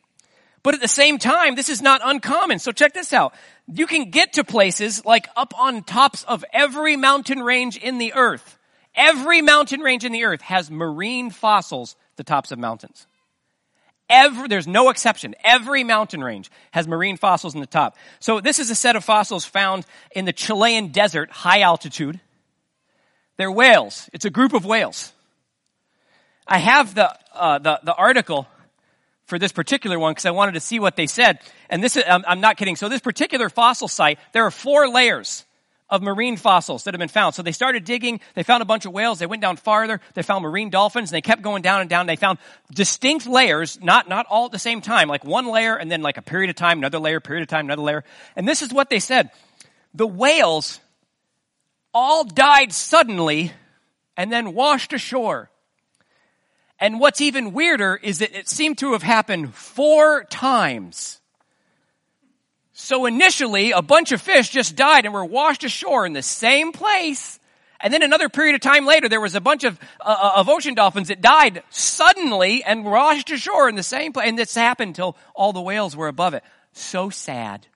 [0.64, 2.58] But at the same time, this is not uncommon.
[2.58, 3.34] So check this out.
[3.72, 8.14] You can get to places like up on tops of every mountain range in the
[8.14, 8.58] earth.
[8.96, 13.06] Every mountain range in the earth has marine fossils the tops of mountains.
[14.08, 15.34] Every, there's no exception.
[15.42, 17.96] Every mountain range has marine fossils in the top.
[18.20, 22.20] So this is a set of fossils found in the Chilean desert, high altitude.
[23.36, 24.10] They're whales.
[24.12, 25.12] It's a group of whales.
[26.46, 28.46] I have the, uh, the, the article
[29.26, 31.38] for this particular one because I wanted to see what they said.
[31.70, 32.76] And this is, I'm, I'm not kidding.
[32.76, 35.44] So this particular fossil site, there are four layers
[35.90, 37.34] of marine fossils that have been found.
[37.34, 40.22] So they started digging, they found a bunch of whales, they went down farther, they
[40.22, 42.06] found marine dolphins, and they kept going down and down.
[42.06, 42.38] They found
[42.72, 46.16] distinct layers, not, not all at the same time, like one layer and then like
[46.16, 48.04] a period of time, another layer, period of time, another layer.
[48.34, 49.30] And this is what they said.
[49.92, 50.80] The whales
[51.92, 53.52] all died suddenly
[54.16, 55.50] and then washed ashore.
[56.80, 61.20] And what's even weirder is that it seemed to have happened four times.
[62.76, 66.72] So initially, a bunch of fish just died and were washed ashore in the same
[66.72, 67.38] place.
[67.80, 70.48] And then another period of time later, there was a bunch of, uh, uh of
[70.48, 74.28] ocean dolphins that died suddenly and washed ashore in the same place.
[74.28, 76.42] And this happened until all the whales were above it.
[76.72, 77.68] So sad.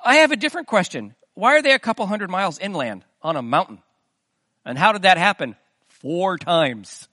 [0.00, 1.16] I have a different question.
[1.34, 3.82] Why are they a couple hundred miles inland on a mountain?
[4.64, 5.56] And how did that happen?
[5.88, 7.08] Four times.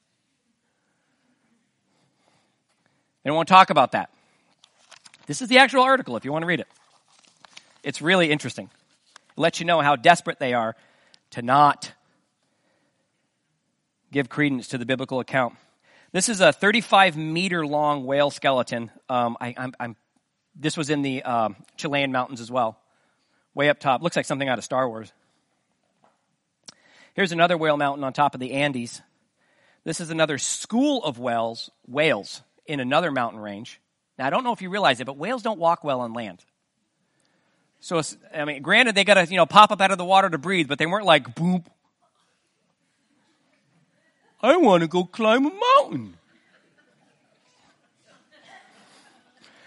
[3.24, 4.11] They don't want to talk about that.
[5.28, 6.68] This is the actual article if you want to read it.
[7.84, 8.70] It's really interesting.
[9.16, 10.76] It lets you know how desperate they are
[11.32, 11.92] to not
[14.12, 15.56] give credence to the biblical account.
[16.12, 18.92] This is a 35 meter long whale skeleton.
[19.08, 19.96] Um, I, am
[20.56, 22.78] this was in the um, Chilean mountains as well
[23.54, 24.02] way up top.
[24.02, 25.12] Looks like something out of Star Wars.
[27.14, 29.02] Here's another whale mountain on top of the Andes.
[29.84, 33.81] This is another school of whales, whales in another mountain range.
[34.22, 36.46] Now, I don't know if you realize it, but whales don't walk well on land.
[37.80, 38.00] So,
[38.32, 40.38] I mean, granted, they got to, you know, pop up out of the water to
[40.38, 41.64] breathe, but they weren't like, boom.
[44.40, 46.18] I want to go climb a mountain.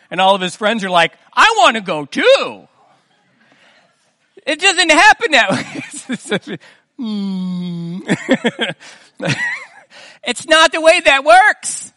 [0.09, 2.69] And all of his friends are like, I want to go too.
[4.47, 6.59] It doesn't happen that way.
[6.97, 8.03] Hmm.
[10.23, 11.93] it's not the way that works.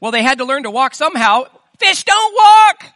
[0.00, 1.44] Well, they had to learn to walk somehow.
[1.78, 2.92] Fish don't walk.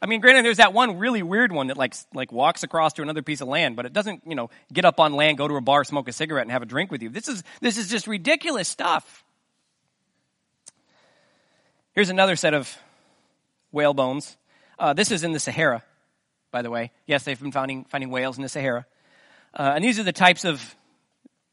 [0.00, 3.02] I mean, granted, there's that one really weird one that like like walks across to
[3.02, 5.54] another piece of land, but it doesn't, you know, get up on land, go to
[5.56, 7.08] a bar, smoke a cigarette, and have a drink with you.
[7.08, 9.24] This is this is just ridiculous stuff.
[11.92, 12.76] Here's another set of
[13.72, 14.36] whale bones.
[14.78, 15.82] Uh, this is in the Sahara
[16.54, 16.92] by the way.
[17.04, 18.86] Yes, they've been finding, finding whales in the Sahara.
[19.52, 20.76] Uh, and these are the types of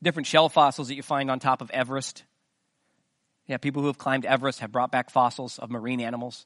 [0.04, 2.24] different shell fossils that you find on top of Everest.
[3.52, 6.46] Yeah, people who have climbed Everest have brought back fossils of marine animals.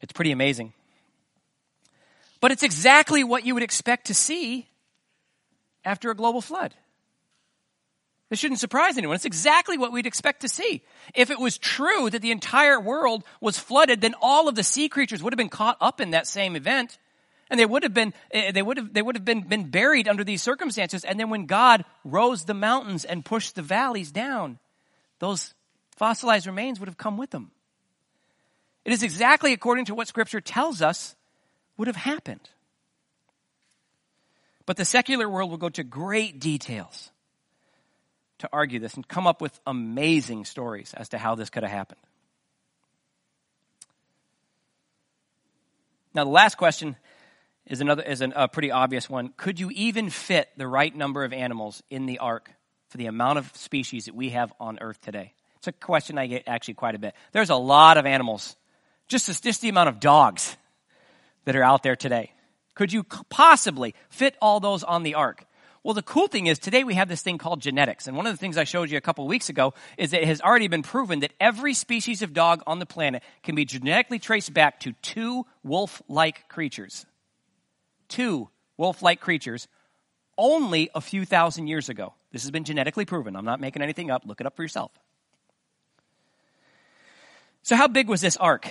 [0.00, 0.72] It's pretty amazing.
[2.40, 4.66] But it's exactly what you would expect to see
[5.84, 6.74] after a global flood.
[8.30, 9.14] This shouldn't surprise anyone.
[9.14, 10.82] It's exactly what we'd expect to see.
[11.14, 14.88] If it was true that the entire world was flooded, then all of the sea
[14.88, 16.98] creatures would have been caught up in that same event.
[17.48, 20.08] And they would have been, eh, they would have, they would have been, been buried
[20.08, 21.04] under these circumstances.
[21.04, 24.58] And then when God rose the mountains and pushed the valleys down,
[25.20, 25.54] those
[25.98, 27.50] fossilized remains would have come with them.
[28.84, 31.14] It is exactly according to what scripture tells us
[31.76, 32.48] would have happened.
[34.66, 37.10] But the secular world will go to great details
[38.38, 41.72] to argue this and come up with amazing stories as to how this could have
[41.72, 42.00] happened.
[46.14, 46.96] Now, the last question
[47.66, 49.32] is another is an, a pretty obvious one.
[49.36, 52.50] Could you even fit the right number of animals in the ark
[52.88, 55.32] for the amount of species that we have on Earth today?
[55.58, 57.14] It's a question I get actually quite a bit.
[57.32, 58.56] There's a lot of animals,
[59.06, 60.56] just just the amount of dogs
[61.44, 62.32] that are out there today.
[62.74, 65.44] Could you possibly fit all those on the ark?
[65.82, 68.06] Well, the cool thing is today we have this thing called genetics.
[68.06, 70.28] And one of the things I showed you a couple weeks ago is that it
[70.28, 74.18] has already been proven that every species of dog on the planet can be genetically
[74.18, 77.06] traced back to two wolf-like creatures
[78.08, 79.68] two wolf like creatures
[80.36, 82.14] only a few thousand years ago.
[82.32, 83.36] This has been genetically proven.
[83.36, 84.22] I'm not making anything up.
[84.24, 84.92] Look it up for yourself.
[87.62, 88.68] So, how big was this ark?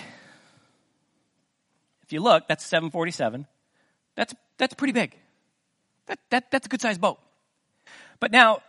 [2.02, 3.46] If you look, that's 747.
[4.14, 5.14] That's, that's pretty big.
[6.06, 7.18] That, that, that's a good sized boat.
[8.18, 8.62] But now,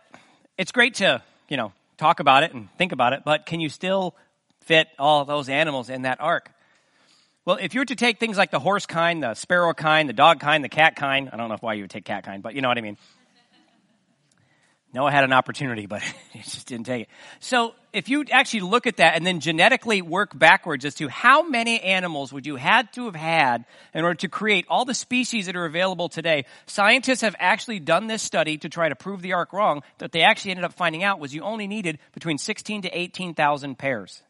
[0.58, 3.68] it's great to, you know, talk about it and think about it, but can you
[3.68, 4.14] still
[4.62, 6.50] fit all those animals in that ark?
[7.44, 10.14] Well, if you were to take things like the horse kind, the sparrow kind, the
[10.14, 12.54] dog kind, the cat kind, I don't know why you would take cat kind, but
[12.54, 12.96] you know what I mean.
[14.92, 17.08] Noah had an opportunity, but he just didn't take it.
[17.38, 21.42] So if you actually look at that and then genetically work backwards as to how
[21.42, 23.64] many animals would you had to have had
[23.94, 28.08] in order to create all the species that are available today, scientists have actually done
[28.08, 29.82] this study to try to prove the ark wrong.
[29.98, 33.78] That they actually ended up finding out was you only needed between 16 to 18,000
[33.78, 34.22] pairs.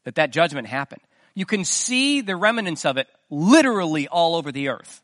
[0.04, 1.04] that that judgment happened.
[1.36, 5.04] You can see the remnants of it literally all over the earth.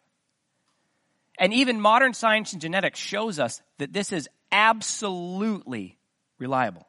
[1.38, 6.00] And even modern science and genetics shows us that this is absolutely
[6.40, 6.88] reliable.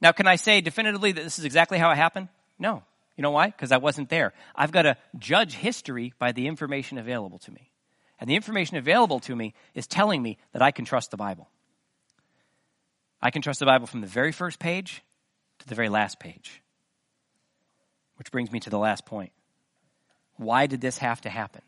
[0.00, 2.26] Now, can I say definitively that this is exactly how it happened?
[2.58, 2.82] No.
[3.18, 3.48] You know why?
[3.48, 4.32] Because I wasn't there.
[4.54, 7.72] I've got to judge history by the information available to me.
[8.20, 11.48] And the information available to me is telling me that I can trust the Bible.
[13.20, 15.02] I can trust the Bible from the very first page
[15.58, 16.62] to the very last page.
[18.18, 19.32] Which brings me to the last point.
[20.36, 21.62] Why did this have to happen?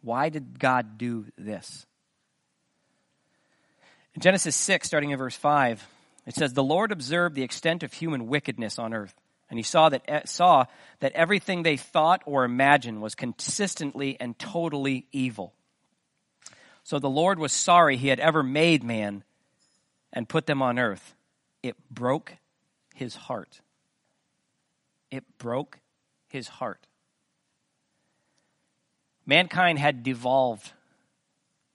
[0.00, 1.86] Why did God do this?
[4.14, 5.84] In Genesis 6, starting in verse 5,
[6.26, 9.14] it says, The Lord observed the extent of human wickedness on earth
[9.50, 10.66] and he saw that, eh, saw
[11.00, 15.52] that everything they thought or imagined was consistently and totally evil.
[16.84, 19.24] So the Lord was sorry he had ever made man
[20.12, 21.14] and put them on earth.
[21.62, 22.36] It broke
[22.94, 23.60] his heart.
[25.10, 25.80] It broke
[26.28, 26.86] his heart.
[29.26, 30.72] Mankind had devolved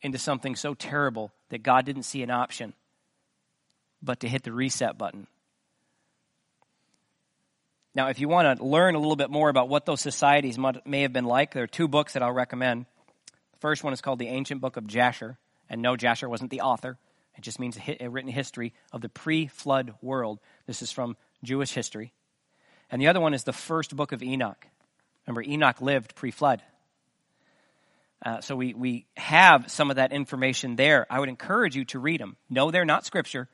[0.01, 2.73] into something so terrible that God didn't see an option
[4.01, 5.27] but to hit the reset button
[7.95, 11.01] now, if you want to learn a little bit more about what those societies may
[11.03, 12.85] have been like, there are two books that I'll recommend.
[13.53, 15.37] The first one is called The Ancient Book of Jasher.
[15.69, 16.97] And no, Jasher wasn't the author.
[17.37, 20.39] It just means a, written history of the pre flood world.
[20.67, 22.11] This is from Jewish history.
[22.91, 24.67] And the other one is the first book of Enoch.
[25.25, 26.61] Remember, Enoch lived pre flood.
[28.25, 31.07] Uh, so we, we have some of that information there.
[31.09, 32.35] I would encourage you to read them.
[32.49, 33.47] No, they're not scripture,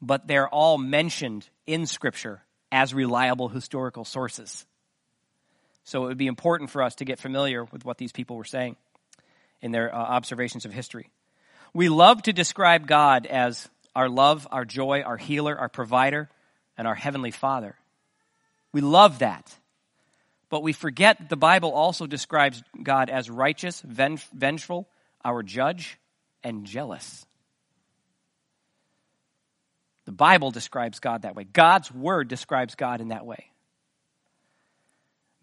[0.00, 2.42] but they're all mentioned in scripture
[2.72, 4.66] as reliable historical sources.
[5.84, 8.44] So it would be important for us to get familiar with what these people were
[8.44, 8.76] saying
[9.60, 11.10] in their uh, observations of history.
[11.74, 16.30] We love to describe God as our love, our joy, our healer, our provider,
[16.78, 17.76] and our heavenly Father.
[18.72, 19.54] We love that.
[20.48, 24.88] But we forget the Bible also describes God as righteous, vengeful,
[25.24, 25.98] our judge,
[26.42, 27.26] and jealous.
[30.04, 31.44] The Bible describes God that way.
[31.44, 33.52] God's Word describes God in that way.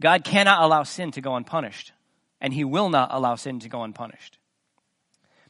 [0.01, 1.93] God cannot allow sin to go unpunished,
[2.39, 4.38] and He will not allow sin to go unpunished.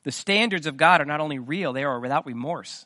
[0.04, 2.86] The standards of God are not only real, they are without remorse.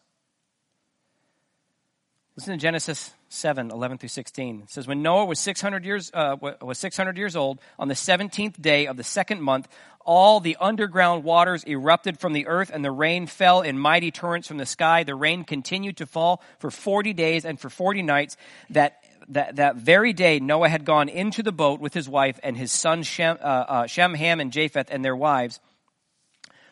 [2.35, 4.61] Listen to Genesis 7, 11 through 16.
[4.63, 8.59] It says, When Noah was 600 years, uh, was 600 years old, on the 17th
[8.59, 9.67] day of the second month,
[10.05, 14.47] all the underground waters erupted from the earth, and the rain fell in mighty torrents
[14.47, 15.03] from the sky.
[15.03, 18.37] The rain continued to fall for 40 days and for 40 nights.
[18.69, 22.57] That, that, that very day, Noah had gone into the boat with his wife and
[22.57, 25.59] his sons Shem, uh, uh, Shem, Ham, and Japheth and their wives.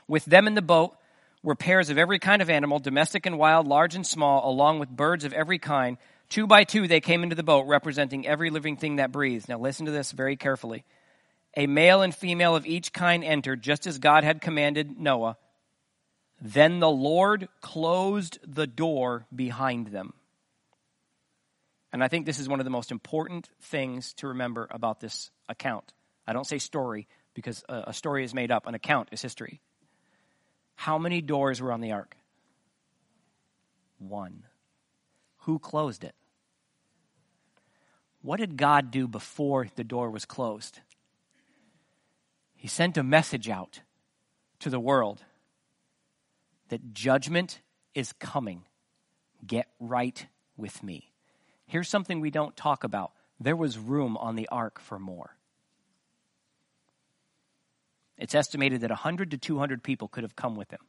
[0.07, 0.95] With them in the boat,
[1.43, 4.89] were pairs of every kind of animal, domestic and wild, large and small, along with
[4.89, 5.97] birds of every kind.
[6.29, 9.49] Two by two they came into the boat, representing every living thing that breathes.
[9.49, 10.85] Now listen to this very carefully.
[11.55, 15.37] A male and female of each kind entered, just as God had commanded Noah.
[16.41, 20.13] Then the Lord closed the door behind them.
[21.93, 25.29] And I think this is one of the most important things to remember about this
[25.49, 25.91] account.
[26.25, 29.59] I don't say story because a story is made up, an account is history.
[30.75, 32.15] How many doors were on the ark?
[33.99, 34.43] One.
[35.39, 36.15] Who closed it?
[38.21, 40.79] What did God do before the door was closed?
[42.61, 43.81] He sent a message out
[44.59, 45.23] to the world
[46.69, 47.59] that judgment
[47.95, 48.65] is coming.
[49.43, 51.11] Get right with me.
[51.65, 55.35] Here's something we don't talk about there was room on the ark for more.
[58.19, 60.81] It's estimated that 100 to 200 people could have come with him.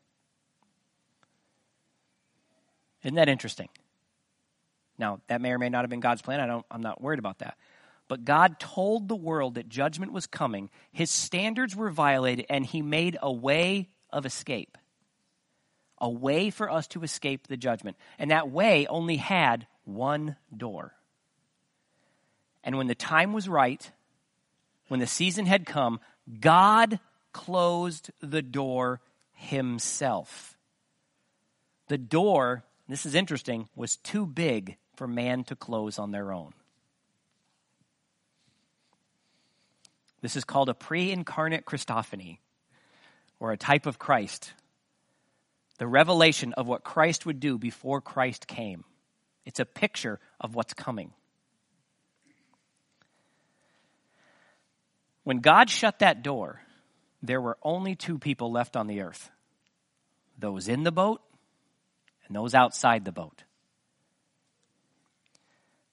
[3.03, 3.71] Isn't that interesting?
[4.99, 6.39] Now, that may or may not have been God's plan.
[6.39, 7.57] I don't, I'm not worried about that.
[8.13, 10.69] But God told the world that judgment was coming.
[10.93, 14.77] His standards were violated, and He made a way of escape.
[15.97, 17.97] A way for us to escape the judgment.
[18.19, 20.93] And that way only had one door.
[22.63, 23.91] And when the time was right,
[24.89, 25.99] when the season had come,
[26.39, 27.01] God
[27.33, 29.01] closed the door
[29.33, 30.59] himself.
[31.89, 36.53] The door, this is interesting, was too big for man to close on their own.
[40.23, 42.39] This is called a pre incarnate Christophany,
[43.41, 44.55] or a type of Christ.
[45.79, 48.85] The revelation of what Christ would do before Christ came.
[49.45, 51.13] It's a picture of what's coming.
[55.25, 56.61] When God shut that door,
[57.21, 59.31] there were only two people left on the earth
[60.39, 61.21] those in the boat
[62.27, 63.45] and those outside the boat.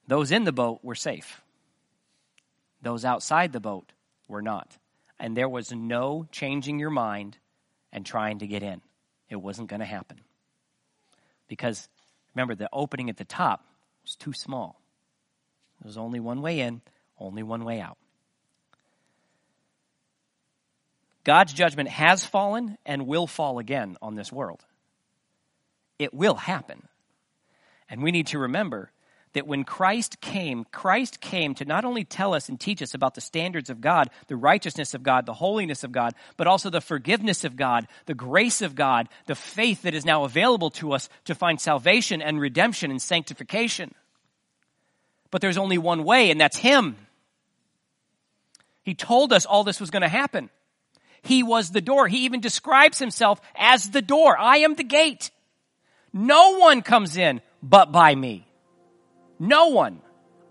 [0.08, 1.42] Those in the boat were safe,
[2.80, 3.92] those outside the boat
[4.30, 4.78] were not.
[5.18, 7.36] And there was no changing your mind
[7.92, 8.80] and trying to get in.
[9.28, 10.20] It wasn't going to happen.
[11.48, 11.88] Because
[12.34, 13.64] remember, the opening at the top
[14.02, 14.80] was too small.
[15.80, 16.80] There was only one way in,
[17.18, 17.98] only one way out.
[21.24, 24.64] God's judgment has fallen and will fall again on this world.
[25.98, 26.88] It will happen.
[27.90, 28.90] And we need to remember
[29.32, 33.14] that when Christ came, Christ came to not only tell us and teach us about
[33.14, 36.80] the standards of God, the righteousness of God, the holiness of God, but also the
[36.80, 41.08] forgiveness of God, the grace of God, the faith that is now available to us
[41.26, 43.94] to find salvation and redemption and sanctification.
[45.30, 46.96] But there's only one way, and that's Him.
[48.82, 50.50] He told us all this was going to happen.
[51.22, 52.08] He was the door.
[52.08, 54.36] He even describes himself as the door.
[54.38, 55.30] I am the gate.
[56.12, 58.46] No one comes in but by me.
[59.40, 60.00] No one.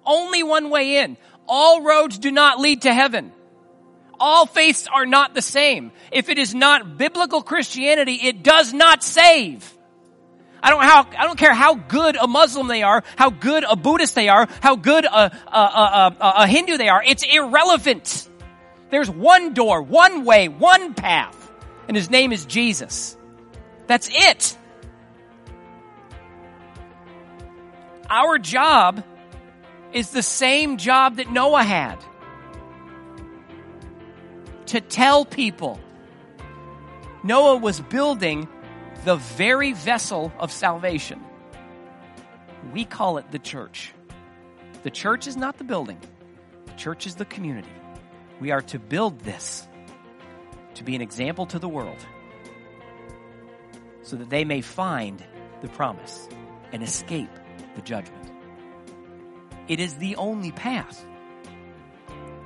[0.06, 1.16] Only one way in.
[1.48, 3.32] All roads do not lead to heaven.
[4.20, 5.92] All faiths are not the same.
[6.12, 9.72] If it is not biblical Christianity, it does not save.
[10.62, 13.78] I don't, how, I don't care how good a Muslim they are, how good a
[13.78, 17.02] Buddhist they are, how good a, a, a, a Hindu they are.
[17.02, 18.28] It's irrelevant.
[18.90, 21.52] There's one door, one way, one path,
[21.88, 23.16] and his name is Jesus.
[23.88, 24.58] That's it.
[28.10, 29.04] Our job
[29.94, 31.98] is the same job that Noah had
[34.68, 35.80] to tell people.
[37.24, 38.48] Noah was building
[39.06, 41.24] the very vessel of salvation.
[42.74, 43.94] We call it the church.
[44.84, 46.00] The church is not the building,
[46.66, 47.70] the church is the community.
[48.40, 49.68] We are to build this
[50.76, 51.98] to be an example to the world
[54.02, 55.24] so that they may find
[55.62, 56.30] the promise
[56.72, 57.30] and escape
[57.80, 58.32] the judgment.
[59.70, 61.06] It is the only path.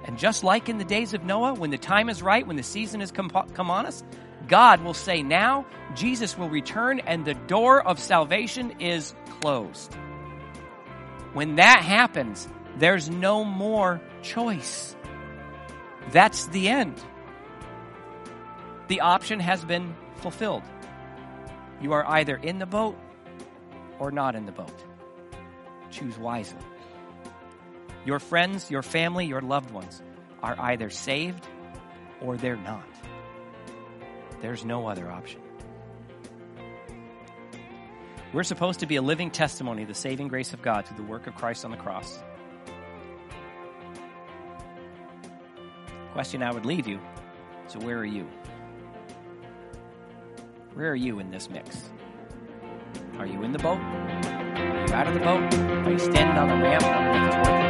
[0.05, 2.63] And just like in the days of Noah, when the time is right, when the
[2.63, 4.03] season has come, come on us,
[4.47, 5.65] God will say, Now
[5.95, 9.93] Jesus will return and the door of salvation is closed.
[11.33, 14.95] When that happens, there's no more choice.
[16.11, 17.01] That's the end.
[18.87, 20.63] The option has been fulfilled.
[21.81, 22.97] You are either in the boat
[23.97, 24.92] or not in the boat.
[25.93, 26.59] Choose wisely.
[28.05, 30.01] Your friends, your family, your loved ones
[30.41, 31.47] are either saved
[32.19, 32.83] or they're not.
[34.41, 35.39] There's no other option.
[38.33, 41.03] We're supposed to be a living testimony of the saving grace of God through the
[41.03, 42.19] work of Christ on the cross.
[46.11, 46.99] Question I would leave you
[47.67, 48.27] so, where are you?
[50.73, 51.89] Where are you in this mix?
[53.17, 54.42] Are you in the boat?
[54.91, 55.53] Out of the boat?
[55.89, 57.62] You standing on the ramp?